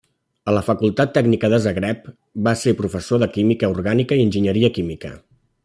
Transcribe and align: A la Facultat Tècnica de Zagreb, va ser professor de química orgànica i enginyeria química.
A 0.51 0.53
la 0.53 0.61
Facultat 0.69 1.11
Tècnica 1.17 1.51
de 1.53 1.59
Zagreb, 1.65 2.07
va 2.47 2.55
ser 2.63 2.75
professor 2.81 3.21
de 3.25 3.29
química 3.37 3.71
orgànica 3.77 4.19
i 4.21 4.25
enginyeria 4.31 4.75
química. 4.79 5.17